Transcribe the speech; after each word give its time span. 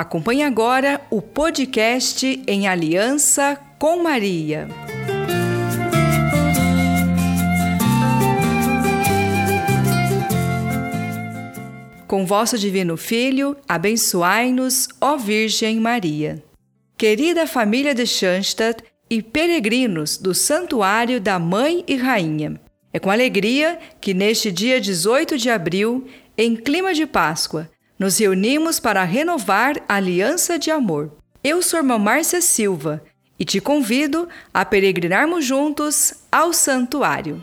Acompanhe 0.00 0.42
agora 0.42 0.98
o 1.10 1.20
podcast 1.20 2.42
em 2.46 2.66
Aliança 2.66 3.60
com 3.78 4.02
Maria. 4.02 4.66
Com 12.08 12.24
vosso 12.24 12.56
Divino 12.56 12.96
Filho, 12.96 13.54
abençoai-nos, 13.68 14.88
ó 14.98 15.18
Virgem 15.18 15.78
Maria. 15.78 16.42
Querida 16.96 17.46
família 17.46 17.94
de 17.94 18.06
Schanstatt 18.06 18.82
e 19.10 19.20
peregrinos 19.20 20.16
do 20.16 20.34
Santuário 20.34 21.20
da 21.20 21.38
Mãe 21.38 21.84
e 21.86 21.96
Rainha, 21.96 22.58
é 22.90 22.98
com 22.98 23.10
alegria 23.10 23.78
que 24.00 24.14
neste 24.14 24.50
dia 24.50 24.80
18 24.80 25.36
de 25.36 25.50
abril, 25.50 26.06
em 26.38 26.56
clima 26.56 26.94
de 26.94 27.04
Páscoa, 27.04 27.68
nos 28.00 28.16
reunimos 28.16 28.80
para 28.80 29.04
renovar 29.04 29.76
a 29.86 29.96
aliança 29.96 30.58
de 30.58 30.70
amor. 30.70 31.12
Eu 31.44 31.60
sou 31.60 31.80
irmã 31.80 31.98
Márcia 31.98 32.40
Silva 32.40 33.04
e 33.38 33.44
te 33.44 33.60
convido 33.60 34.26
a 34.54 34.64
peregrinarmos 34.64 35.44
juntos 35.44 36.14
ao 36.32 36.50
santuário. 36.54 37.42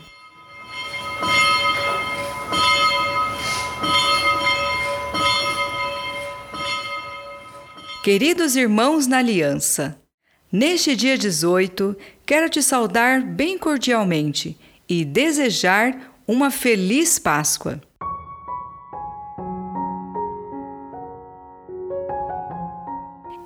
Queridos 8.02 8.56
irmãos 8.56 9.06
na 9.06 9.18
aliança, 9.18 10.00
neste 10.50 10.96
dia 10.96 11.16
18, 11.16 11.96
quero 12.26 12.48
te 12.48 12.64
saudar 12.64 13.20
bem 13.20 13.56
cordialmente 13.56 14.58
e 14.88 15.04
desejar 15.04 16.14
uma 16.26 16.50
feliz 16.50 17.16
Páscoa. 17.16 17.80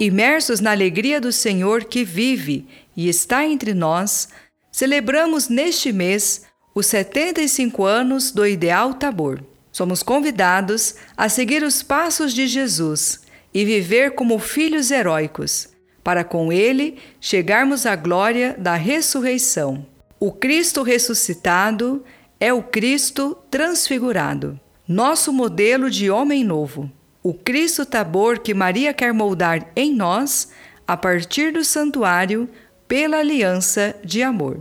Imersos 0.02 0.58
na 0.58 0.72
alegria 0.72 1.20
do 1.20 1.30
Senhor 1.30 1.84
que 1.84 2.02
vive 2.02 2.66
e 2.96 3.08
está 3.08 3.46
entre 3.46 3.72
nós, 3.72 4.30
celebramos 4.72 5.48
neste 5.48 5.92
mês 5.92 6.42
os 6.74 6.86
75 6.86 7.84
anos 7.84 8.32
do 8.32 8.44
Ideal 8.44 8.94
Tabor. 8.94 9.44
Somos 9.70 10.02
convidados 10.02 10.96
a 11.16 11.28
seguir 11.28 11.62
os 11.62 11.84
passos 11.84 12.34
de 12.34 12.48
Jesus 12.48 13.20
e 13.54 13.64
viver 13.64 14.16
como 14.16 14.40
filhos 14.40 14.90
heróicos, 14.90 15.68
para 16.02 16.24
com 16.24 16.52
ele 16.52 16.98
chegarmos 17.20 17.86
à 17.86 17.94
glória 17.94 18.56
da 18.58 18.74
ressurreição. 18.74 19.86
O 20.18 20.32
Cristo 20.32 20.82
ressuscitado 20.82 22.02
é 22.40 22.52
o 22.52 22.60
Cristo 22.60 23.38
transfigurado, 23.48 24.58
nosso 24.88 25.32
modelo 25.32 25.88
de 25.88 26.10
homem 26.10 26.42
novo. 26.42 26.90
O 27.24 27.32
Cristo 27.32 27.86
Tabor 27.86 28.40
que 28.40 28.52
Maria 28.52 28.92
quer 28.92 29.14
moldar 29.14 29.70
em 29.76 29.94
nós 29.94 30.50
a 30.86 30.96
partir 30.96 31.52
do 31.52 31.64
santuário 31.64 32.48
pela 32.88 33.18
aliança 33.18 33.94
de 34.04 34.24
amor. 34.24 34.58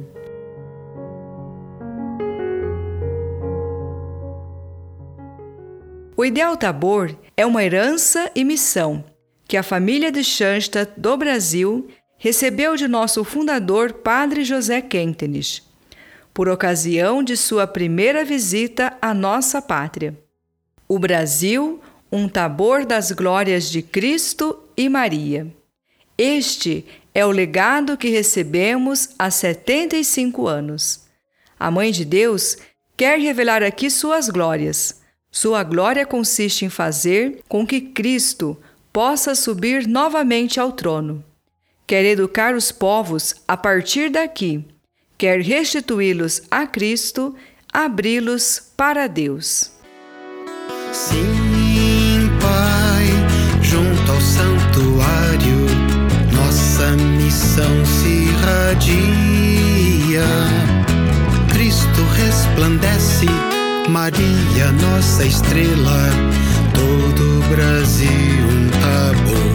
O 6.15 6.23
Ideal 6.23 6.55
Tabor 6.55 7.17
é 7.35 7.43
uma 7.47 7.63
herança 7.63 8.29
e 8.35 8.43
missão 8.43 9.03
que 9.47 9.57
a 9.57 9.63
família 9.63 10.11
de 10.11 10.23
Schanstatt 10.23 10.93
do 10.95 11.17
Brasil 11.17 11.87
recebeu 12.15 12.75
de 12.75 12.87
nosso 12.87 13.23
fundador, 13.23 13.91
Padre 13.91 14.43
José 14.43 14.81
Kentenich, 14.81 15.63
por 16.31 16.47
ocasião 16.47 17.23
de 17.23 17.35
sua 17.35 17.65
primeira 17.65 18.23
visita 18.23 18.95
à 19.01 19.15
nossa 19.15 19.59
pátria. 19.63 20.15
O 20.87 20.99
Brasil, 20.99 21.81
um 22.11 22.27
tabor 22.27 22.85
das 22.85 23.11
glórias 23.11 23.69
de 23.69 23.81
Cristo 23.81 24.59
e 24.75 24.89
Maria. 24.89 25.47
Este 26.17 26.85
é 27.13 27.25
o 27.25 27.31
legado 27.31 27.97
que 27.97 28.09
recebemos 28.09 29.09
há 29.17 29.31
75 29.31 30.47
anos. 30.47 31.05
A 31.59 31.71
Mãe 31.71 31.91
de 31.91 32.03
Deus 32.03 32.57
quer 32.97 33.19
revelar 33.19 33.63
aqui 33.63 33.89
suas 33.89 34.29
glórias. 34.29 35.01
Sua 35.31 35.63
glória 35.63 36.05
consiste 36.05 36.65
em 36.65 36.69
fazer 36.69 37.41
com 37.47 37.65
que 37.65 37.79
Cristo 37.79 38.57
possa 38.91 39.33
subir 39.33 39.87
novamente 39.87 40.59
ao 40.59 40.71
trono 40.71 41.23
quer 41.91 42.05
educar 42.05 42.55
os 42.55 42.71
povos 42.71 43.35
a 43.45 43.57
partir 43.57 44.09
daqui, 44.09 44.63
quer 45.17 45.41
restituí-los 45.41 46.41
a 46.49 46.65
Cristo, 46.65 47.35
abri-los 47.73 48.71
para 48.77 49.07
Deus. 49.07 49.73
Sim, 50.93 51.40
missão 57.51 57.85
se 57.85 58.07
irradia. 58.07 58.93
Cristo 61.49 62.01
resplandece, 62.15 63.25
Maria, 63.89 64.71
nossa 64.81 65.25
estrela, 65.25 66.09
todo 66.73 67.39
o 67.39 67.41
Brasil 67.53 68.07
um 68.07 68.69
tabor. 68.79 69.51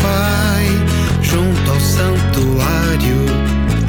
Pai, 0.00 0.66
junto 1.22 1.70
ao 1.70 1.80
santuário, 1.80 3.26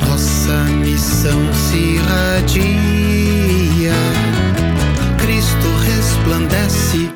nossa 0.06 0.58
missão 0.84 1.42
se 1.54 1.78
irradia. 1.96 2.66
Cristo 5.18 5.68
resplandece, 5.86 7.10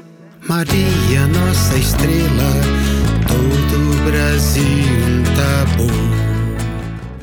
Maria, 0.48 1.28
nossa 1.28 1.78
estrela, 1.78 2.89
todo 3.30 3.76
o 3.78 4.12
Brasil 4.12 4.64
um 4.64 5.24
tabor. 5.38 6.10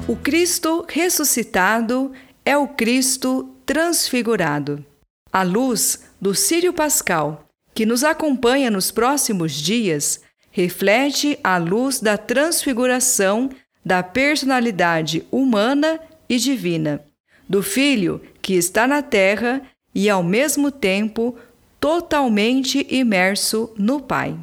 O 0.09 0.15
Cristo 0.15 0.87
ressuscitado 0.89 2.13
é 2.45 2.57
o 2.57 2.69
Cristo 2.69 3.53
transfigurado. 3.67 4.85
A 5.33 5.43
luz 5.43 6.05
do 6.21 6.33
Sírio 6.33 6.73
Pascal, 6.73 7.45
que 7.75 7.85
nos 7.85 8.05
acompanha 8.05 8.71
nos 8.71 8.93
próximos 8.93 9.53
dias, 9.53 10.21
reflete 10.53 11.39
a 11.43 11.59
luz 11.59 12.01
da 12.01 12.17
transfiguração 12.17 13.51
da 13.85 14.03
personalidade 14.03 15.27
humana 15.31 15.99
e 16.29 16.39
divina, 16.39 17.01
do 17.49 17.63
Filho 17.63 18.21
que 18.41 18.55
está 18.55 18.87
na 18.87 19.03
terra 19.03 19.61
e, 19.93 20.09
ao 20.09 20.23
mesmo 20.23 20.71
tempo, 20.71 21.37
totalmente 21.81 22.87
imerso 22.89 23.73
no 23.77 24.01
Pai. 24.01 24.37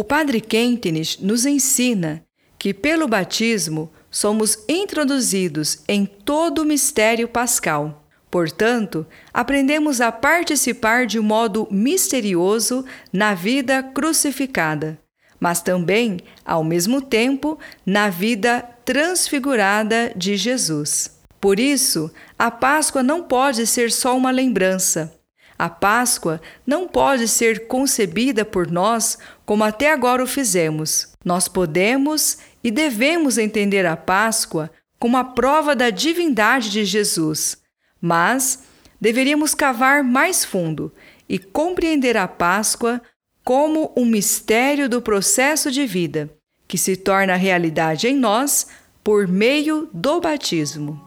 O 0.00 0.02
Padre 0.02 0.40
Kentenich 0.40 1.22
nos 1.22 1.44
ensina 1.44 2.24
que, 2.58 2.72
pelo 2.72 3.06
batismo, 3.06 3.92
somos 4.10 4.64
introduzidos 4.66 5.82
em 5.86 6.06
todo 6.06 6.62
o 6.62 6.64
mistério 6.64 7.28
pascal. 7.28 8.08
Portanto, 8.30 9.06
aprendemos 9.30 10.00
a 10.00 10.10
participar 10.10 11.04
de 11.04 11.18
um 11.18 11.22
modo 11.22 11.68
misterioso 11.70 12.82
na 13.12 13.34
vida 13.34 13.82
crucificada 13.82 14.98
mas 15.38 15.60
também, 15.60 16.18
ao 16.44 16.64
mesmo 16.64 17.02
tempo, 17.02 17.58
na 17.84 18.08
vida 18.08 18.62
transfigurada 18.86 20.12
de 20.16 20.34
Jesus. 20.34 21.18
Por 21.38 21.60
isso, 21.60 22.10
a 22.38 22.50
Páscoa 22.50 23.02
não 23.02 23.22
pode 23.22 23.66
ser 23.66 23.90
só 23.90 24.16
uma 24.16 24.30
lembrança. 24.30 25.14
A 25.60 25.68
Páscoa 25.68 26.40
não 26.66 26.88
pode 26.88 27.28
ser 27.28 27.66
concebida 27.66 28.46
por 28.46 28.70
nós 28.70 29.18
como 29.50 29.64
até 29.64 29.90
agora 29.90 30.22
o 30.22 30.28
fizemos. 30.28 31.08
Nós 31.24 31.48
podemos 31.48 32.38
e 32.62 32.70
devemos 32.70 33.36
entender 33.36 33.84
a 33.84 33.96
Páscoa 33.96 34.70
como 34.96 35.16
a 35.16 35.24
prova 35.24 35.74
da 35.74 35.90
divindade 35.90 36.70
de 36.70 36.84
Jesus, 36.84 37.58
mas 38.00 38.62
deveríamos 39.00 39.52
cavar 39.52 40.04
mais 40.04 40.44
fundo 40.44 40.94
e 41.28 41.36
compreender 41.36 42.16
a 42.16 42.28
Páscoa 42.28 43.02
como 43.42 43.92
um 43.96 44.04
mistério 44.04 44.88
do 44.88 45.02
processo 45.02 45.68
de 45.68 45.84
vida, 45.84 46.30
que 46.68 46.78
se 46.78 46.96
torna 46.96 47.34
realidade 47.34 48.06
em 48.06 48.14
nós 48.14 48.68
por 49.02 49.26
meio 49.26 49.90
do 49.92 50.20
batismo. 50.20 51.04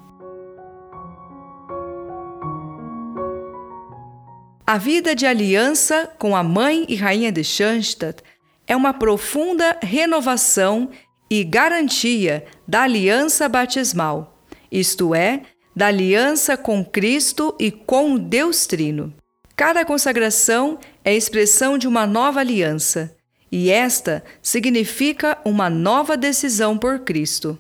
A 4.68 4.78
vida 4.78 5.16
de 5.16 5.26
aliança 5.26 6.12
com 6.20 6.36
a 6.36 6.44
mãe 6.44 6.86
e 6.90 6.96
rainha 6.96 7.32
de 7.32 7.44
Schanstatt 7.44 8.22
é 8.68 8.76
uma 8.76 8.94
profunda 8.94 9.78
renovação 9.82 10.90
e 11.30 11.44
garantia 11.44 12.46
da 12.68 12.84
aliança 12.84 13.50
batismal, 13.50 14.38
isto 14.72 15.16
é, 15.16 15.42
da 15.76 15.88
aliança 15.88 16.56
com 16.56 16.84
Cristo 16.86 17.56
e 17.60 17.72
com 17.72 18.18
Deus 18.18 18.66
Trino. 18.68 19.14
Cada 19.56 19.86
consagração 19.86 20.80
é 21.04 21.16
expressão 21.16 21.78
de 21.78 21.88
uma 21.88 22.06
nova 22.06 22.40
aliança, 22.40 23.16
e 23.52 23.70
esta 23.70 24.24
significa 24.42 25.38
uma 25.46 25.70
nova 25.70 26.18
decisão 26.18 26.78
por 26.78 27.00
Cristo. 27.00 27.60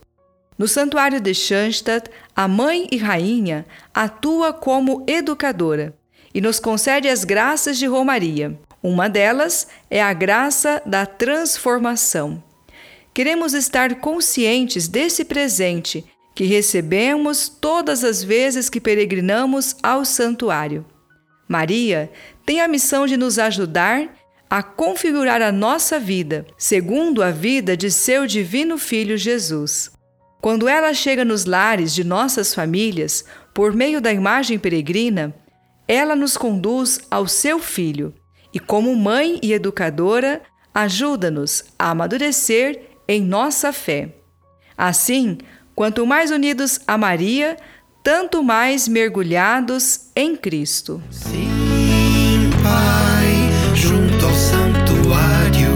No 0.57 0.67
Santuário 0.67 1.19
de 1.19 1.33
Schanstatt, 1.33 2.09
a 2.35 2.47
Mãe 2.47 2.88
e 2.91 2.97
Rainha 2.97 3.65
atua 3.94 4.53
como 4.53 5.03
educadora 5.07 5.95
e 6.33 6.41
nos 6.41 6.59
concede 6.59 7.07
as 7.07 7.23
graças 7.23 7.77
de 7.77 7.85
Romaria. 7.85 8.57
Uma 8.83 9.07
delas 9.07 9.65
é 9.89 10.03
a 10.03 10.12
graça 10.12 10.81
da 10.85 11.06
transformação. 11.06 12.44
Queremos 13.13 13.53
estar 13.53 13.95
conscientes 13.95 14.89
desse 14.89 15.24
presente 15.24 16.03
que 16.35 16.44
recebemos 16.44 17.47
todas 17.47 18.03
as 18.03 18.21
vezes 18.21 18.69
que 18.69 18.81
peregrinamos 18.81 19.77
ao 19.81 20.03
santuário. 20.03 20.85
Maria 21.47 22.12
tem 22.45 22.59
a 22.59 22.68
missão 22.68 23.07
de 23.07 23.15
nos 23.15 23.39
ajudar 23.39 24.09
a 24.50 24.62
configurar 24.62 25.41
a 25.41 25.51
nossa 25.51 25.97
vida 25.97 26.45
segundo 26.57 27.24
a 27.24 27.31
vida 27.31 27.77
de 27.77 27.89
seu 27.89 28.27
divino 28.27 28.77
Filho 28.77 29.18
Jesus. 29.18 29.91
Quando 30.41 30.68
ela 30.68 30.94
chega 30.94 31.24
nos 31.24 31.45
lares 31.45 31.95
de 31.95 32.03
nossas 32.03 32.53
famílias, 32.53 33.24
por 33.53 33.74
meio 33.74 34.01
da 34.01 34.12
imagem 34.12 34.59
peregrina, 34.59 35.33
ela 35.88 36.18
nos 36.18 36.35
conduz 36.35 37.00
ao 37.09 37.30
seu 37.30 37.59
Filho 37.59 38.13
e, 38.53 38.59
como 38.59 38.95
mãe 38.95 39.39
e 39.41 39.51
educadora, 39.53 40.41
ajuda-nos 40.73 41.63
a 41.77 41.89
amadurecer 41.89 42.81
em 43.07 43.21
nossa 43.21 43.73
fé. 43.73 44.15
Assim, 44.77 45.38
quanto 45.75 46.05
mais 46.05 46.31
unidos 46.31 46.79
a 46.88 46.97
Maria, 46.97 47.57
tanto 48.03 48.44
mais 48.44 48.88
mergulhados 48.88 50.09
em 50.15 50.35
Cristo. 50.35 51.01
Sim, 51.09 52.50
Pai, 52.61 53.75
junto 53.75 54.25
ao 54.25 54.33
santuário, 54.33 55.71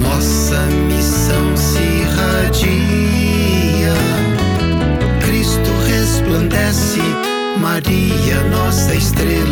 nossa 0.00 0.60
missão 0.86 1.56
se 1.56 1.78
irradia. 1.78 2.80
Cristo 5.24 5.70
resplandece, 5.86 7.00
Maria, 7.58 8.42
nossa 8.50 8.94
estrela, 8.94 9.49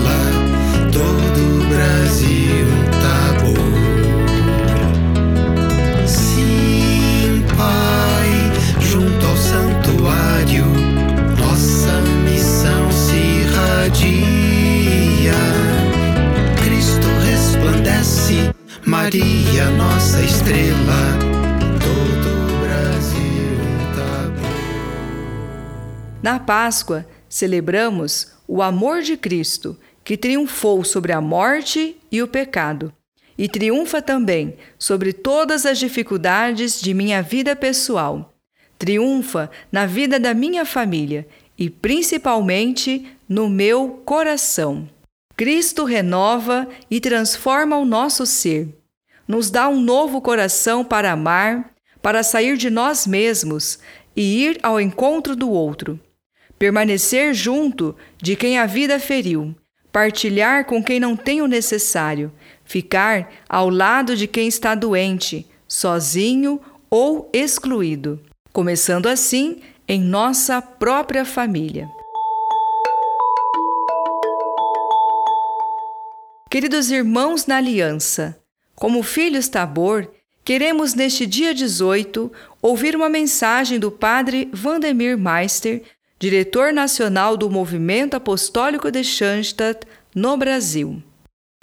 Maria, 19.08 19.70
nossa 19.70 20.22
estrela, 20.22 21.16
todo 21.80 22.28
o 22.28 22.60
Brasil 22.60 23.56
tá 23.96 24.28
bom. 24.36 26.20
Na 26.22 26.38
Páscoa, 26.38 27.06
celebramos 27.26 28.34
o 28.46 28.60
amor 28.60 29.00
de 29.00 29.16
Cristo, 29.16 29.78
que 30.04 30.14
triunfou 30.14 30.84
sobre 30.84 31.12
a 31.12 31.22
morte 31.22 31.96
e 32.12 32.20
o 32.22 32.28
pecado, 32.28 32.92
e 33.38 33.48
triunfa 33.48 34.02
também 34.02 34.58
sobre 34.78 35.14
todas 35.14 35.64
as 35.64 35.78
dificuldades 35.78 36.78
de 36.78 36.92
minha 36.92 37.22
vida 37.22 37.56
pessoal. 37.56 38.34
Triunfa 38.78 39.50
na 39.72 39.86
vida 39.86 40.20
da 40.20 40.34
minha 40.34 40.66
família 40.66 41.26
e 41.56 41.70
principalmente 41.70 43.06
no 43.26 43.48
meu 43.48 44.02
coração. 44.04 44.86
Cristo 45.34 45.84
renova 45.84 46.68
e 46.90 47.00
transforma 47.00 47.78
o 47.78 47.86
nosso 47.86 48.26
ser. 48.26 48.77
Nos 49.28 49.50
dá 49.50 49.68
um 49.68 49.80
novo 49.80 50.20
coração 50.20 50.82
para 50.82 51.12
amar, 51.12 51.70
para 52.02 52.24
sair 52.24 52.56
de 52.56 52.70
nós 52.70 53.06
mesmos 53.06 53.78
e 54.16 54.44
ir 54.44 54.58
ao 54.62 54.80
encontro 54.80 55.36
do 55.36 55.50
outro 55.50 56.00
permanecer 56.58 57.32
junto 57.32 57.94
de 58.20 58.34
quem 58.34 58.58
a 58.58 58.66
vida 58.66 58.98
feriu, 58.98 59.54
partilhar 59.92 60.64
com 60.64 60.82
quem 60.82 60.98
não 60.98 61.16
tem 61.16 61.40
o 61.40 61.46
necessário, 61.46 62.32
ficar 62.64 63.30
ao 63.48 63.70
lado 63.70 64.16
de 64.16 64.26
quem 64.26 64.48
está 64.48 64.74
doente, 64.74 65.46
sozinho 65.66 66.60
ou 66.90 67.30
excluído, 67.32 68.20
começando 68.52 69.06
assim 69.06 69.60
em 69.86 70.00
nossa 70.00 70.60
própria 70.60 71.24
família. 71.24 71.88
Queridos 76.50 76.90
irmãos 76.90 77.46
na 77.46 77.58
aliança, 77.58 78.38
como 78.78 79.02
filhos 79.02 79.48
Tabor, 79.48 80.08
queremos 80.44 80.94
neste 80.94 81.26
dia 81.26 81.52
18 81.52 82.30
ouvir 82.62 82.94
uma 82.94 83.08
mensagem 83.08 83.78
do 83.78 83.90
Padre 83.90 84.48
Vandemir 84.52 85.18
Meister 85.18 85.82
diretor 86.18 86.72
nacional 86.72 87.36
do 87.36 87.50
Movimento 87.50 88.14
Apostólico 88.14 88.90
de 88.90 89.02
Schanstatt 89.02 89.80
no 90.14 90.36
Brasil. 90.36 91.02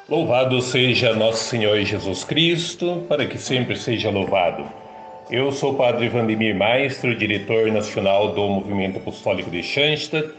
Louvado 0.09 0.62
seja 0.62 1.15
nosso 1.15 1.45
Senhor 1.45 1.81
Jesus 1.83 2.23
Cristo, 2.23 3.06
para 3.07 3.25
que 3.25 3.38
sempre 3.38 3.77
seja 3.77 4.09
louvado. 4.09 4.65
Eu 5.31 5.51
sou 5.51 5.73
o 5.73 5.75
Padre 5.75 6.09
Vandemir 6.09 6.56
Maestro, 6.56 7.15
diretor 7.15 7.71
nacional 7.71 8.33
do 8.33 8.47
Movimento 8.47 8.97
Apostólico 8.97 9.50
de 9.50 9.63
Schanstatt, 9.63 10.31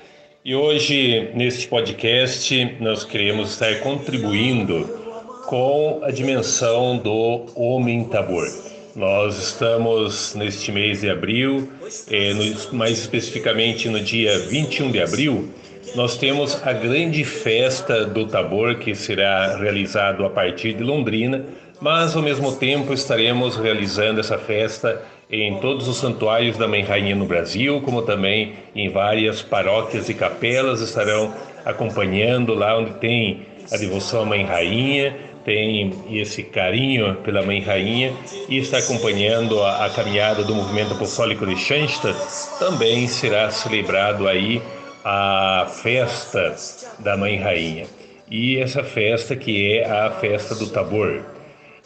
e 0.45 0.55
hoje, 0.55 1.31
neste 1.35 1.67
podcast, 1.67 2.77
nós 2.81 3.03
queremos 3.03 3.51
estar 3.51 3.81
contribuindo 3.81 5.06
com 5.47 6.01
a 6.03 6.11
dimensão 6.11 6.99
do 6.99 7.47
Homem 7.55 8.05
Tabor. 8.05 8.49
Nós 8.95 9.39
estamos 9.39 10.35
neste 10.35 10.73
mês 10.73 11.01
de 11.01 11.11
abril, 11.11 11.69
no, 11.81 12.77
mais 12.77 12.99
especificamente 12.99 13.89
no 13.89 14.01
dia 14.01 14.39
21 14.39 14.91
de 14.91 15.01
abril, 15.01 15.49
nós 15.95 16.17
temos 16.19 16.61
a 16.67 16.73
grande 16.73 17.25
festa 17.25 18.05
do 18.05 18.27
Tabor 18.27 18.77
que 18.77 18.95
será 18.95 19.57
realizado 19.57 20.25
a 20.25 20.31
partir 20.31 20.75
de 20.75 20.83
Londrina, 20.83 21.45
mas 21.81 22.17
ao 22.17 22.23
mesmo 22.23 22.57
tempo 22.57 22.93
estaremos 22.93 23.57
realizando 23.57 24.21
essa 24.21 24.37
festa 24.37 25.03
em 25.31 25.59
todos 25.61 25.89
os 25.89 25.97
santuários 25.97 26.57
da 26.57 26.67
Mãe 26.67 26.83
Rainha 26.83 27.15
no 27.15 27.25
Brasil, 27.25 27.81
como 27.83 28.03
também 28.03 28.55
em 28.75 28.89
várias 28.89 29.43
paróquias 29.43 30.09
e 30.09 30.15
capelas 30.15 30.81
estarão 30.81 31.33
acompanhando 31.65 32.55
lá 32.55 32.79
onde 32.79 32.93
tem 32.95 33.47
a 33.73 33.77
devoção 33.77 34.23
à 34.23 34.25
Mãe 34.25 34.45
Rainha, 34.45 35.17
tem 35.47 35.95
esse 36.11 36.43
carinho 36.43 37.15
pela 37.23 37.41
Mãe 37.41 37.61
Rainha 37.61 38.13
e 38.49 38.59
está 38.59 38.79
acompanhando 38.79 39.63
a, 39.63 39.87
a 39.87 39.91
caminhada 39.91 40.43
do 40.43 40.53
movimento 40.53 40.93
apostólico 40.93 41.47
de 41.47 41.57
Schanstatt, 41.57 42.19
também 42.59 43.07
será 43.07 43.49
celebrado 43.49 44.27
aí 44.27 44.61
a 45.05 45.69
festa 45.71 46.57
da 46.99 47.17
Mãe 47.17 47.39
Rainha. 47.39 47.87
E 48.29 48.59
essa 48.59 48.83
festa 48.83 49.37
que 49.37 49.75
é 49.75 49.89
a 49.89 50.11
festa 50.11 50.53
do 50.57 50.67
Tabor. 50.67 51.23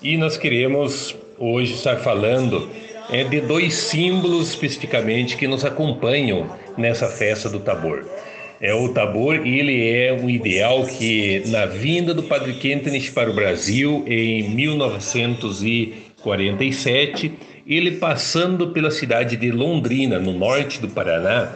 E 0.03 0.17
nós 0.17 0.39
queremos 0.39 1.15
hoje 1.39 1.75
estar 1.75 1.99
falando 1.99 2.71
é, 3.11 3.25
de 3.25 3.43
dois 3.43 3.75
símbolos 3.75 4.49
especificamente 4.49 5.37
que 5.37 5.47
nos 5.47 5.67
acompanham 5.67 6.49
nessa 6.79 7.09
festa 7.09 7.51
do 7.51 7.61
Tabor 7.61 8.07
é 8.61 8.75
o 8.75 8.89
Tabor, 8.91 9.47
ele 9.47 9.91
é 9.91 10.13
um 10.13 10.29
ideal 10.29 10.85
que 10.85 11.43
na 11.47 11.65
vinda 11.65 12.13
do 12.13 12.25
Padre 12.25 12.53
Kentenich 12.55 13.13
para 13.13 13.31
o 13.31 13.35
Brasil 13.35 14.05
em 14.07 14.51
1947, 14.51 17.33
ele 17.67 17.93
passando 17.93 18.69
pela 18.69 18.91
cidade 18.91 19.35
de 19.37 19.51
Londrina, 19.51 20.19
no 20.19 20.35
norte 20.35 20.79
do 20.79 20.89
Paraná, 20.89 21.53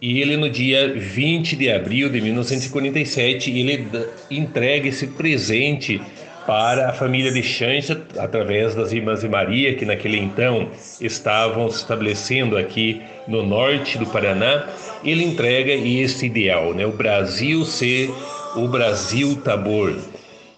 e 0.00 0.20
ele 0.20 0.36
no 0.36 0.48
dia 0.48 0.94
20 0.94 1.56
de 1.56 1.68
abril 1.70 2.08
de 2.08 2.20
1947, 2.20 3.50
ele 3.50 3.88
entrega 4.30 4.88
esse 4.88 5.08
presente 5.08 6.00
para 6.46 6.90
a 6.90 6.92
família 6.92 7.32
de 7.32 7.42
Chancha, 7.42 8.00
através 8.18 8.74
das 8.74 8.92
Irmãs 8.92 9.22
de 9.22 9.28
Maria, 9.28 9.74
que 9.74 9.84
naquele 9.84 10.18
então 10.18 10.68
estavam 11.00 11.70
se 11.70 11.78
estabelecendo 11.78 12.58
aqui 12.58 13.00
no 13.26 13.42
norte 13.42 13.98
do 13.98 14.06
Paraná, 14.06 14.68
ele 15.04 15.24
entrega 15.24 15.72
esse 15.72 16.26
ideal, 16.26 16.74
né? 16.74 16.86
o 16.86 16.92
Brasil 16.92 17.64
ser 17.64 18.10
o 18.56 18.68
Brasil 18.68 19.36
Tabor. 19.42 19.96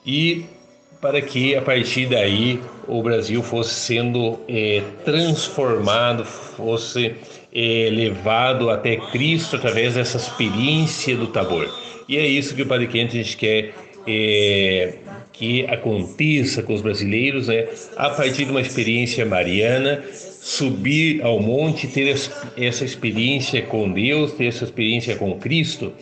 E 0.04 0.44
para 1.00 1.20
que 1.20 1.54
a 1.54 1.62
partir 1.62 2.06
daí 2.06 2.60
o 2.88 3.02
Brasil 3.02 3.42
fosse 3.42 3.74
sendo 3.74 4.40
é, 4.48 4.82
transformado, 5.04 6.24
fosse 6.24 7.14
é, 7.52 7.88
levado 7.90 8.70
até 8.70 8.96
Cristo 8.96 9.56
através 9.56 9.94
dessa 9.94 10.16
experiência 10.16 11.16
do 11.16 11.26
Tabor. 11.26 11.68
E 12.08 12.16
é 12.16 12.26
isso 12.26 12.54
que 12.54 12.62
o 12.62 12.66
Padre 12.66 12.86
Quente 12.86 13.18
a 13.18 13.22
gente 13.22 13.36
quer 13.36 13.74
é, 14.06 14.94
que 15.32 15.66
aconteça 15.66 16.62
com 16.62 16.72
os 16.74 16.80
brasileiros, 16.80 17.48
né, 17.48 17.66
a 17.96 18.10
partir 18.10 18.44
de 18.44 18.50
uma 18.50 18.60
experiência 18.60 19.26
mariana, 19.26 20.02
subir 20.46 21.22
ao 21.22 21.40
monte, 21.40 21.88
ter 21.88 22.08
essa 22.56 22.84
experiência 22.84 23.60
com 23.62 23.90
Deus, 23.90 24.30
ter 24.30 24.46
essa 24.46 24.62
experiência 24.62 25.16
com 25.16 25.36
Cristo, 25.40 25.92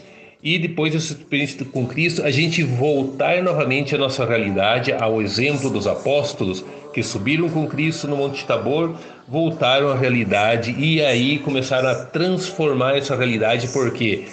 e 0.42 0.58
depois 0.58 0.92
dessa 0.92 1.14
experiência 1.14 1.64
com 1.64 1.86
Cristo, 1.86 2.22
a 2.22 2.30
gente 2.30 2.62
voltar 2.62 3.42
novamente 3.42 3.94
à 3.94 3.98
nossa 3.98 4.26
realidade, 4.26 4.92
ao 4.92 5.22
exemplo 5.22 5.70
dos 5.70 5.86
apóstolos 5.86 6.62
que 6.92 7.02
subiram 7.02 7.48
com 7.48 7.66
Cristo 7.66 8.06
no 8.06 8.18
Monte 8.18 8.44
Tabor, 8.44 8.94
voltaram 9.26 9.88
à 9.88 9.96
realidade 9.96 10.76
e 10.78 11.02
aí 11.02 11.38
começaram 11.38 11.88
a 11.88 11.94
transformar 11.94 12.98
essa 12.98 13.16
realidade 13.16 13.68
porque 13.68 14.26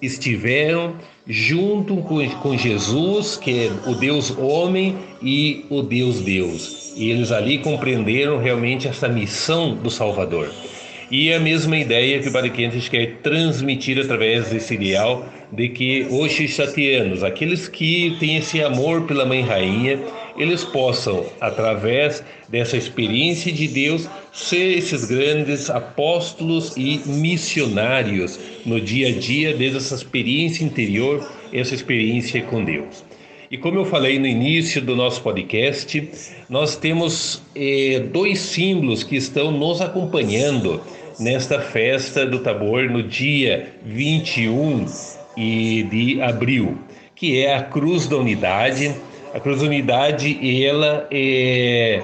estiveram 0.00 0.96
junto 1.26 1.96
com, 1.98 2.28
com 2.40 2.56
Jesus, 2.56 3.36
que 3.36 3.66
é 3.66 3.90
o 3.90 3.94
Deus 3.94 4.36
homem 4.36 4.96
e 5.22 5.64
o 5.70 5.82
Deus 5.82 6.20
Deus. 6.20 6.92
E 6.96 7.10
eles 7.10 7.32
ali 7.32 7.58
compreenderam 7.58 8.38
realmente 8.38 8.86
essa 8.86 9.08
missão 9.08 9.74
do 9.74 9.90
Salvador. 9.90 10.50
E 11.10 11.32
a 11.32 11.38
mesma 11.38 11.76
ideia 11.76 12.20
que 12.20 12.28
o 12.28 12.32
Padre 12.32 12.50
Quentes 12.50 12.88
quer 12.88 13.16
transmitir 13.22 13.98
através 14.00 14.48
desse 14.48 14.74
ideal 14.74 15.26
de 15.52 15.68
que 15.68 16.06
os 16.10 16.32
xixatianos, 16.32 17.22
aqueles 17.22 17.68
que 17.68 18.16
têm 18.18 18.36
esse 18.36 18.62
amor 18.62 19.02
pela 19.02 19.24
Mãe 19.24 19.42
Rainha, 19.42 20.00
eles 20.36 20.64
possam, 20.64 21.26
através 21.40 22.24
dessa 22.48 22.76
experiência 22.76 23.52
de 23.52 23.68
Deus, 23.68 24.08
ser 24.34 24.76
esses 24.76 25.04
grandes 25.04 25.70
apóstolos 25.70 26.76
e 26.76 27.00
missionários 27.06 28.38
no 28.66 28.80
dia 28.80 29.08
a 29.08 29.12
dia, 29.12 29.54
desde 29.54 29.76
essa 29.76 29.94
experiência 29.94 30.64
interior, 30.64 31.24
essa 31.52 31.72
experiência 31.72 32.42
com 32.42 32.64
Deus. 32.64 33.04
E 33.48 33.56
como 33.56 33.78
eu 33.78 33.84
falei 33.84 34.18
no 34.18 34.26
início 34.26 34.82
do 34.82 34.96
nosso 34.96 35.22
podcast, 35.22 36.10
nós 36.48 36.74
temos 36.74 37.40
eh, 37.54 38.02
dois 38.12 38.40
símbolos 38.40 39.04
que 39.04 39.14
estão 39.14 39.52
nos 39.52 39.80
acompanhando 39.80 40.80
nesta 41.20 41.60
festa 41.60 42.26
do 42.26 42.40
Tabor 42.40 42.90
no 42.90 43.04
dia 43.04 43.68
21 43.84 44.86
de 45.36 46.20
abril, 46.20 46.76
que 47.14 47.38
é 47.38 47.54
a 47.54 47.62
Cruz 47.62 48.08
da 48.08 48.16
Unidade. 48.16 48.92
A 49.32 49.38
Cruz 49.38 49.60
da 49.60 49.66
Unidade, 49.66 50.64
ela 50.64 51.06
é 51.10 52.02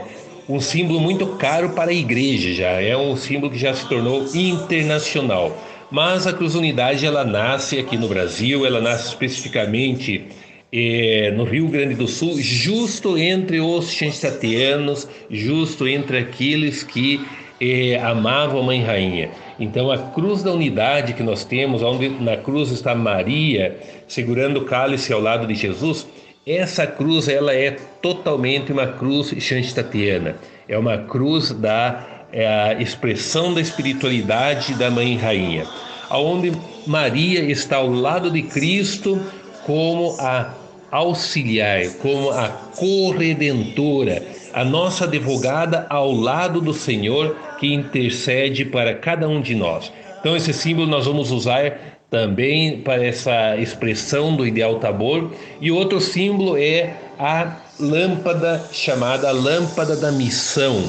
um 0.51 0.61
símbolo 0.61 1.01
muito 1.01 1.27
caro 1.37 1.71
para 1.71 1.93
a 1.93 1.95
igreja 1.95 2.53
já, 2.53 2.83
é 2.83 2.97
um 2.97 3.17
símbolo 3.17 3.53
que 3.53 3.59
já 3.59 3.73
se 3.73 3.89
tornou 3.89 4.27
internacional. 4.35 5.57
Mas 5.91 6.27
a 6.27 6.33
Cruz 6.33 6.55
da 6.55 6.59
Unidade, 6.59 7.07
ela 7.07 7.25
nasce 7.25 7.79
aqui 7.79 7.97
no 7.97 8.09
Brasil, 8.09 8.67
ela 8.67 8.81
nasce 8.81 9.09
especificamente 9.09 10.25
é, 10.73 11.33
no 11.37 11.45
Rio 11.45 11.69
Grande 11.69 11.95
do 11.95 12.09
Sul, 12.09 12.41
justo 12.41 13.17
entre 13.17 13.61
os 13.61 13.93
xanxateanos, 13.93 15.09
justo 15.31 15.87
entre 15.87 16.19
aqueles 16.19 16.83
que 16.83 17.21
é, 17.61 18.01
amavam 18.01 18.61
a 18.61 18.63
Mãe 18.65 18.83
Rainha. 18.83 19.31
Então, 19.59 19.91
a 19.91 19.99
cruz 19.99 20.43
da 20.43 20.53
unidade 20.53 21.13
que 21.13 21.23
nós 21.23 21.45
temos, 21.45 21.83
onde 21.83 22.09
na 22.09 22.37
cruz 22.37 22.71
está 22.71 22.93
Maria 22.95 23.79
segurando 24.09 24.59
o 24.59 24.65
cálice 24.65 25.13
ao 25.13 25.21
lado 25.21 25.47
de 25.47 25.55
Jesus, 25.55 26.07
essa 26.47 26.87
cruz 26.87 27.29
ela 27.29 27.55
é 27.55 27.73
totalmente 28.03 28.73
uma 28.73 28.87
cruz 28.87 29.35
xanxtatiana. 29.39 30.37
É 30.69 30.79
uma 30.79 30.99
cruz 30.99 31.51
da 31.53 32.07
é 32.33 32.47
a 32.47 32.81
expressão 32.81 33.53
da 33.53 33.61
espiritualidade 33.61 34.75
da 34.75 34.89
Mãe 34.89 35.17
Rainha, 35.17 35.67
aonde 36.09 36.53
Maria 36.87 37.41
está 37.41 37.79
ao 37.79 37.91
lado 37.91 38.31
de 38.31 38.43
Cristo 38.43 39.21
como 39.67 40.17
a 40.21 40.55
auxiliar, 40.93 41.89
como 42.01 42.31
a 42.31 42.49
corredentora, 42.49 44.23
a 44.53 44.65
nossa 44.65 45.05
advogada 45.05 45.87
ao 45.89 46.13
lado 46.13 46.61
do 46.61 46.73
Senhor 46.73 47.37
que 47.59 47.73
intercede 47.73 48.65
para 48.65 48.95
cada 48.95 49.29
um 49.29 49.41
de 49.41 49.55
nós. 49.55 49.93
Então, 50.21 50.37
esse 50.37 50.53
símbolo 50.53 50.87
nós 50.87 51.07
vamos 51.07 51.31
usar 51.31 52.00
também 52.11 52.79
para 52.81 53.05
essa 53.05 53.57
expressão 53.57 54.37
do 54.37 54.47
ideal 54.47 54.81
tabor. 54.81 55.31
E 55.61 55.71
outro 55.71 56.01
símbolo 56.01 56.57
é 56.57 56.95
a 57.19 57.57
lâmpada 57.79 58.69
chamada 58.73 59.31
lâmpada 59.31 59.97
da 59.97 60.11
missão. 60.11 60.83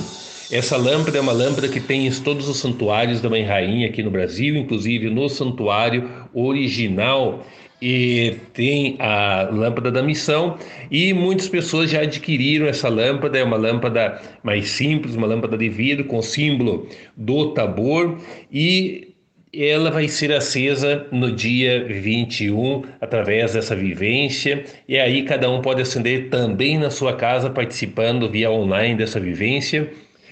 Essa 0.52 0.76
lâmpada 0.76 1.18
é 1.18 1.22
uma 1.22 1.32
lâmpada 1.32 1.70
que 1.70 1.80
tem 1.80 2.08
em 2.08 2.12
todos 2.12 2.50
os 2.50 2.58
santuários 2.58 3.22
da 3.22 3.30
Mãe 3.30 3.44
Rainha 3.44 3.88
aqui 3.88 4.04
no 4.04 4.12
Brasil, 4.12 4.58
inclusive 4.58 5.10
no 5.10 5.30
santuário 5.30 6.10
original 6.34 7.46
e 7.82 8.38
tem 8.54 8.96
a 9.00 9.50
lâmpada 9.52 9.92
da 9.92 10.04
missão 10.04 10.58
e 10.92 11.14
muitas 11.14 11.50
pessoas 11.50 11.90
já 11.90 12.02
adquiriram 12.02 12.68
essa 12.68 12.88
lâmpada, 12.88 13.40
é 13.40 13.44
uma 13.44 13.58
lâmpada 13.58 14.22
mais 14.44 14.70
simples, 14.70 15.16
uma 15.16 15.26
lâmpada 15.26 15.58
de 15.58 15.68
vidro 15.68 16.06
com 16.06 16.22
símbolo 16.22 16.88
do 17.18 17.54
Tabor 17.54 18.20
e 18.52 19.11
ela 19.54 19.92
vai 19.92 20.08
ser 20.08 20.32
acesa 20.32 21.08
no 21.12 21.32
dia 21.32 21.84
21 21.86 22.84
através 23.02 23.54
dessa 23.54 23.76
vivência 23.76 24.64
e 24.88 24.98
aí 24.98 25.24
cada 25.24 25.50
um 25.50 25.62
pode 25.62 25.82
acender 25.82 26.30
também 26.30 26.78
na 26.78 26.90
sua 26.90 27.16
casa 27.16 27.50
participando 27.50 28.30
via 28.30 28.50
online 28.50 28.96
dessa 28.96 29.20
vivência 29.20 29.92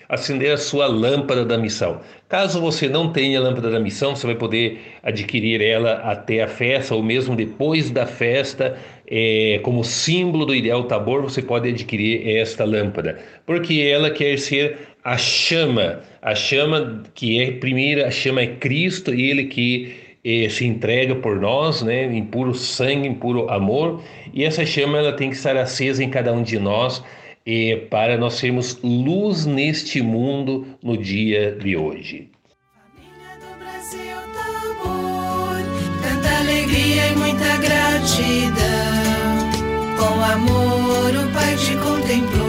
acender 0.09 0.51
a 0.51 0.57
sua 0.57 0.87
lâmpada 0.87 1.45
da 1.45 1.55
missão. 1.55 2.01
Caso 2.27 2.59
você 2.59 2.89
não 2.89 3.13
tenha 3.13 3.37
a 3.39 3.43
lâmpada 3.43 3.69
da 3.69 3.79
missão, 3.79 4.15
você 4.15 4.25
vai 4.25 4.35
poder 4.35 4.79
adquirir 5.03 5.61
ela 5.61 5.93
até 5.99 6.41
a 6.41 6.47
festa 6.47 6.95
ou 6.95 7.03
mesmo 7.03 7.35
depois 7.35 7.91
da 7.91 8.07
festa, 8.07 8.75
é, 9.05 9.59
como 9.61 9.83
símbolo 9.83 10.47
do 10.47 10.55
ideal 10.55 10.83
Tabor, 10.85 11.21
você 11.21 11.43
pode 11.43 11.69
adquirir 11.69 12.27
esta 12.27 12.65
lâmpada, 12.65 13.19
porque 13.45 13.81
ela 13.81 14.09
quer 14.09 14.37
ser 14.39 14.77
a 15.03 15.17
chama, 15.17 16.01
a 16.21 16.35
chama 16.35 17.03
que 17.13 17.41
é 17.41 17.51
primeira, 17.51 18.07
a 18.07 18.11
chama 18.11 18.41
é 18.41 18.47
Cristo, 18.47 19.11
ele 19.11 19.45
que 19.45 19.95
eh, 20.23 20.49
se 20.49 20.65
entrega 20.65 21.15
por 21.15 21.39
nós, 21.39 21.81
né, 21.81 22.05
em 22.05 22.23
puro 22.25 22.53
sangue, 22.53 23.07
em 23.07 23.13
puro 23.13 23.49
amor, 23.49 24.03
e 24.33 24.43
essa 24.43 24.65
chama 24.65 24.97
ela 24.97 25.13
tem 25.13 25.29
que 25.29 25.35
estar 25.35 25.55
acesa 25.55 26.03
em 26.03 26.09
cada 26.09 26.33
um 26.33 26.43
de 26.43 26.59
nós 26.59 27.03
e 27.45 27.75
para 27.89 28.17
nós 28.17 28.33
sermos 28.33 28.79
luz 28.83 29.45
neste 29.45 30.01
mundo 30.01 30.67
no 30.83 30.97
dia 30.97 31.53
de 31.53 31.77
hoje. 31.77 32.29
Do 33.39 33.57
Brasil, 33.63 34.15
tanta 36.03 36.37
alegria 36.39 37.07
e 37.07 37.15
muita 37.15 37.57
gratidão. 37.57 38.59
Com 39.97 40.21
amor 40.23 41.15
o 41.15 41.33
Pai 41.33 41.55
te 41.55 41.75
contemplou 41.77 42.48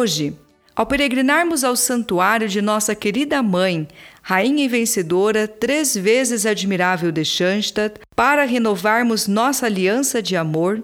Hoje, 0.00 0.34
ao 0.74 0.86
peregrinarmos 0.86 1.62
ao 1.62 1.76
santuário 1.76 2.48
de 2.48 2.62
nossa 2.62 2.94
querida 2.94 3.42
mãe, 3.42 3.86
Rainha 4.22 4.64
e 4.64 4.68
Vencedora, 4.68 5.46
três 5.46 5.94
vezes 5.94 6.46
admirável 6.46 7.12
de 7.12 7.22
Schanstatt, 7.22 8.00
para 8.16 8.46
renovarmos 8.46 9.26
nossa 9.26 9.66
aliança 9.66 10.22
de 10.22 10.36
amor, 10.36 10.82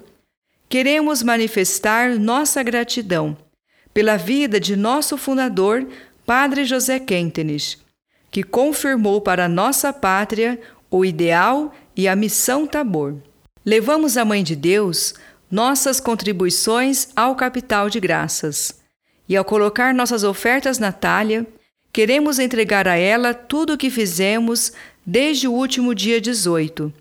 queremos 0.68 1.22
manifestar 1.22 2.18
nossa 2.18 2.62
gratidão 2.62 3.34
pela 3.94 4.18
vida 4.18 4.60
de 4.60 4.76
nosso 4.76 5.16
fundador, 5.16 5.86
Padre 6.26 6.66
José 6.66 6.98
Quentenes, 6.98 7.78
que 8.30 8.42
confirmou 8.42 9.22
para 9.22 9.48
nossa 9.48 9.94
pátria 9.94 10.60
o 10.90 11.06
ideal 11.06 11.74
e 11.96 12.06
a 12.06 12.14
missão 12.14 12.66
Tabor. 12.66 13.14
Levamos 13.64 14.18
à 14.18 14.26
Mãe 14.26 14.44
de 14.44 14.54
Deus 14.54 15.14
nossas 15.50 16.00
contribuições 16.00 17.08
ao 17.16 17.34
capital 17.34 17.88
de 17.88 17.98
graças. 17.98 18.84
E 19.28 19.36
ao 19.36 19.44
colocar 19.44 19.92
nossas 19.92 20.22
ofertas 20.22 20.78
na 20.78 20.92
talha, 20.92 21.46
queremos 21.92 22.38
entregar 22.38 22.86
a 22.86 22.96
ela 22.96 23.34
tudo 23.34 23.74
o 23.74 23.78
que 23.78 23.90
fizemos 23.90 24.72
desde 25.04 25.48
o 25.48 25.52
último 25.52 25.94
dia 25.94 26.20
18. 26.20 26.92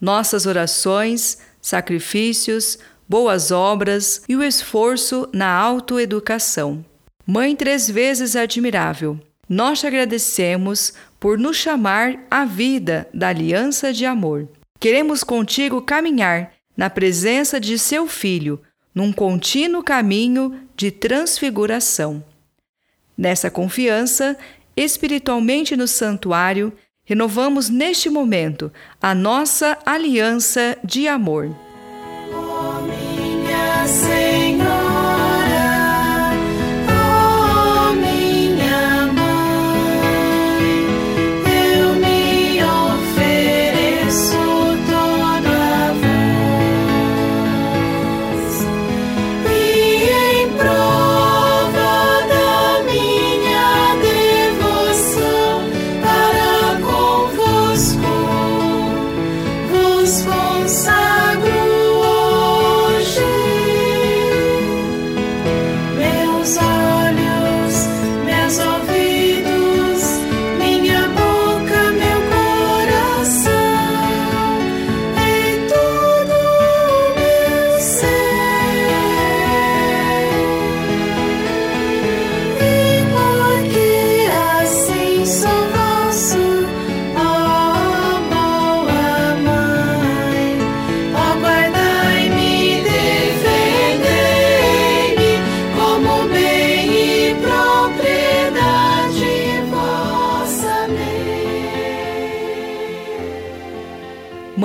Nossas 0.00 0.46
orações, 0.46 1.38
sacrifícios, 1.60 2.78
boas 3.08 3.50
obras 3.50 4.22
e 4.28 4.36
o 4.36 4.42
esforço 4.42 5.28
na 5.32 5.50
autoeducação. 5.50 6.84
Mãe 7.26 7.54
três 7.54 7.88
vezes 7.88 8.34
admirável, 8.34 9.18
nós 9.48 9.80
te 9.80 9.86
agradecemos 9.86 10.92
por 11.20 11.38
nos 11.38 11.56
chamar 11.56 12.18
à 12.30 12.44
vida 12.44 13.08
da 13.14 13.28
aliança 13.28 13.92
de 13.92 14.04
amor. 14.04 14.48
Queremos 14.80 15.22
contigo 15.22 15.80
caminhar 15.82 16.52
na 16.76 16.90
presença 16.90 17.60
de 17.60 17.78
seu 17.78 18.08
Filho, 18.08 18.60
num 18.94 19.12
contínuo 19.12 19.82
caminho 19.82 20.60
de 20.76 20.90
transfiguração. 20.90 22.22
Nessa 23.16 23.50
confiança, 23.50 24.36
espiritualmente 24.76 25.76
no 25.76 25.86
santuário, 25.86 26.72
renovamos 27.04 27.68
neste 27.68 28.08
momento 28.08 28.72
a 29.00 29.14
nossa 29.14 29.78
aliança 29.84 30.78
de 30.84 31.08
amor. 31.08 31.54
Oh, 32.32 32.80
minha 32.82 33.86
Senhora. 33.86 34.41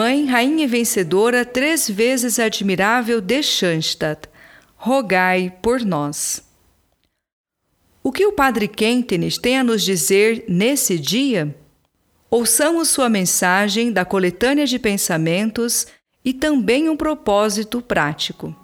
Mãe, 0.07 0.25
Rainha 0.25 0.65
Vencedora, 0.69 1.43
três 1.43 1.89
vezes 1.89 2.39
admirável 2.39 3.19
de 3.19 3.43
Schanstatt, 3.43 4.29
rogai 4.77 5.53
por 5.61 5.81
nós. 5.81 6.41
O 8.01 8.09
que 8.09 8.25
o 8.25 8.31
Padre 8.31 8.69
Quentenes 8.69 9.37
tem 9.37 9.59
a 9.59 9.65
nos 9.65 9.83
dizer 9.83 10.45
nesse 10.47 10.97
dia? 10.97 11.53
Ouçamos 12.31 12.87
sua 12.87 13.09
mensagem 13.09 13.91
da 13.91 14.05
coletânea 14.05 14.65
de 14.65 14.79
pensamentos 14.79 15.87
e 16.23 16.33
também 16.33 16.87
um 16.87 16.95
propósito 16.95 17.81
prático. 17.81 18.55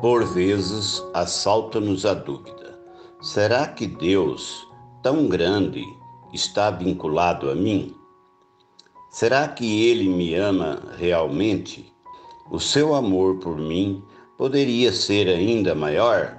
Por 0.00 0.24
vezes 0.34 1.00
assalta-nos 1.14 2.04
a 2.04 2.14
dúvida: 2.14 2.76
será 3.22 3.68
que 3.68 3.86
Deus, 3.86 4.66
tão 5.04 5.28
grande, 5.28 5.84
está 6.32 6.70
vinculado 6.70 7.50
a 7.50 7.54
mim? 7.54 7.94
Será 9.10 9.48
que 9.48 9.86
ele 9.86 10.08
me 10.08 10.34
ama 10.34 10.82
realmente? 10.98 11.90
O 12.50 12.60
seu 12.60 12.94
amor 12.94 13.36
por 13.36 13.56
mim 13.56 14.02
poderia 14.36 14.92
ser 14.92 15.28
ainda 15.28 15.74
maior? 15.74 16.36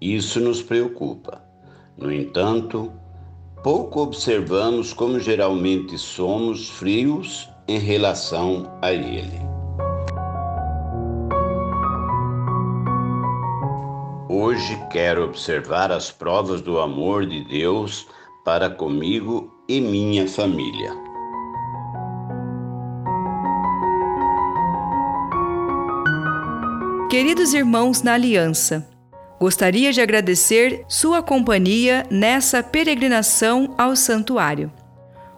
Isso 0.00 0.40
nos 0.40 0.62
preocupa. 0.62 1.42
No 1.96 2.12
entanto, 2.12 2.92
pouco 3.62 4.00
observamos 4.00 4.92
como 4.92 5.18
geralmente 5.18 5.96
somos 5.96 6.68
frios 6.68 7.48
em 7.68 7.78
relação 7.78 8.70
a 8.82 8.92
ele. 8.92 9.40
Hoje 14.28 14.78
quero 14.90 15.24
observar 15.24 15.92
as 15.92 16.10
provas 16.10 16.60
do 16.60 16.80
amor 16.80 17.26
de 17.26 17.44
Deus 17.44 18.06
para 18.44 18.68
comigo 18.68 19.52
e 19.68 19.80
minha 19.80 20.26
família. 20.26 20.92
Queridos 27.08 27.54
irmãos 27.54 28.02
na 28.02 28.14
Aliança, 28.14 28.88
gostaria 29.38 29.92
de 29.92 30.00
agradecer 30.00 30.84
sua 30.88 31.22
companhia 31.22 32.04
nessa 32.10 32.62
peregrinação 32.62 33.74
ao 33.78 33.94
santuário. 33.94 34.72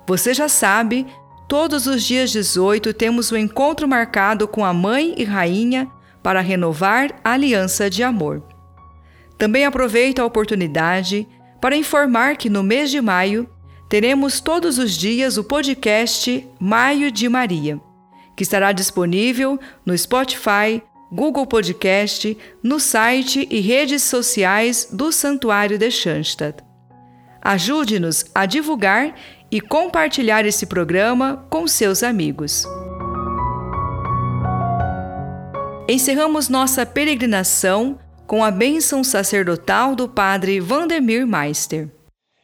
Você 0.07 0.33
já 0.33 0.49
sabe, 0.49 1.07
todos 1.49 1.87
os 1.87 2.03
dias 2.03 2.31
18 2.31 2.95
temos 2.95 3.33
um 3.33 3.37
encontro 3.37 3.87
marcado 3.89 4.47
com 4.49 4.65
a 4.65 4.73
Mãe 4.73 5.15
e 5.19 5.25
Rainha 5.25 5.91
para 6.23 6.41
renovar 6.41 7.21
a 7.23 7.33
aliança 7.33 7.91
de 7.91 8.03
amor. 8.03 8.43
Também 9.37 9.67
aproveito 9.67 10.21
a 10.21 10.25
oportunidade 10.25 11.29
para 11.65 11.79
informar 11.79 12.37
que 12.37 12.51
no 12.51 12.63
mês 12.63 12.91
de 12.91 13.01
maio 13.01 13.49
teremos 13.89 14.39
todos 14.39 14.77
os 14.77 14.93
dias 14.93 15.39
o 15.39 15.45
podcast 15.45 16.47
Maio 16.61 17.11
de 17.11 17.27
Maria, 17.27 17.81
que 18.37 18.43
estará 18.43 18.71
disponível 18.71 19.59
no 19.83 19.97
Spotify, 19.97 20.83
Google 21.11 21.47
Podcast, 21.47 22.37
no 22.63 22.79
site 22.79 23.49
e 23.51 23.61
redes 23.61 24.03
sociais 24.03 24.91
do 24.93 25.11
Santuário 25.11 25.79
de 25.79 25.91
Schanstatt. 25.91 26.63
Ajude-nos 27.41 28.27
a 28.35 28.45
divulgar 28.45 29.15
e 29.51 29.59
compartilhar 29.59 30.45
esse 30.45 30.67
programa 30.67 31.47
com 31.49 31.67
seus 31.67 32.03
amigos. 32.03 32.67
Encerramos 35.89 36.51
nossa 36.51 36.85
peregrinação 36.85 37.99
com 38.27 38.43
a 38.43 38.51
bênção 38.51 39.05
sacerdotal 39.05 39.95
do 39.95 40.09
Padre 40.09 40.61
Vandemir 40.61 41.27
Meister. 41.27 41.89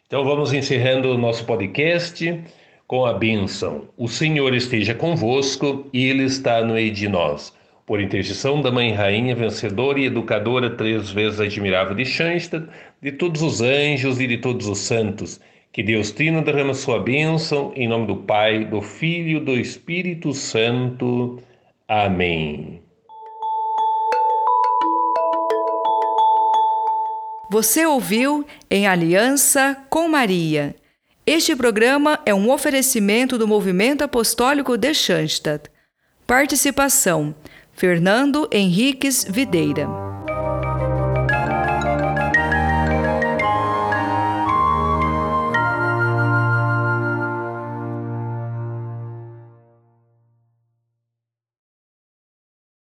Então 0.06 0.24
vamos 0.24 0.52
encerrando 0.52 1.12
o 1.12 1.18
nosso 1.18 1.44
podcast 1.44 2.42
com 2.86 3.06
a 3.06 3.14
bênção. 3.14 3.88
O 3.96 4.08
Senhor 4.08 4.54
esteja 4.54 4.94
convosco 4.94 5.86
e 5.92 6.06
Ele 6.06 6.24
está 6.24 6.60
no 6.64 6.74
meio 6.74 6.92
de 6.92 7.08
nós. 7.08 7.52
Por 7.86 8.00
intercessão 8.00 8.60
da 8.60 8.70
Mãe 8.70 8.92
Rainha, 8.92 9.34
vencedora 9.34 9.98
e 10.00 10.06
educadora, 10.06 10.70
três 10.70 11.10
vezes 11.10 11.40
admirável 11.40 11.94
de 11.94 12.04
Schanstatt, 12.04 12.68
de 13.00 13.12
todos 13.12 13.42
os 13.42 13.60
anjos 13.60 14.20
e 14.20 14.26
de 14.26 14.38
todos 14.38 14.66
os 14.66 14.78
santos, 14.78 15.40
que 15.72 15.82
Deus 15.82 16.10
Trino 16.10 16.42
derrama 16.42 16.74
sua 16.74 17.00
bênção, 17.00 17.72
em 17.74 17.88
nome 17.88 18.06
do 18.06 18.16
Pai, 18.16 18.64
do 18.64 18.82
Filho 18.82 19.38
e 19.38 19.44
do 19.44 19.52
Espírito 19.56 20.32
Santo. 20.32 21.40
Amém. 21.88 22.82
Você 27.50 27.84
ouviu 27.84 28.46
em 28.70 28.86
Aliança 28.86 29.76
com 29.90 30.08
Maria. 30.08 30.76
Este 31.26 31.56
programa 31.56 32.20
é 32.24 32.32
um 32.32 32.48
oferecimento 32.48 33.36
do 33.36 33.48
Movimento 33.48 34.02
Apostólico 34.02 34.76
de 34.76 34.94
Schanstatt. 34.94 35.68
Participação: 36.24 37.34
Fernando 37.72 38.48
Henriques 38.52 39.24
Videira. 39.28 40.09